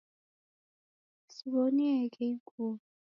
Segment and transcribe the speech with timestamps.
[1.33, 2.69] Seiw'onieghe iguo.